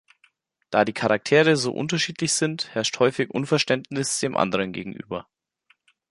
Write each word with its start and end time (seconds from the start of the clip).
Da 0.71 0.83
die 0.83 0.93
Charaktere 0.93 1.55
so 1.55 1.71
unterschiedlich 1.73 2.33
sind, 2.33 2.73
herrscht 2.73 2.97
häufig 2.97 3.29
Unverständnis 3.29 4.17
dem 4.19 4.35
anderen 4.35 4.73
gegenüber. 4.73 5.27